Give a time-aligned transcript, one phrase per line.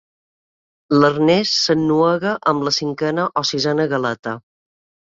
[0.99, 4.37] L'Ernest s'ennuega amb la cinquena o sisena galeta.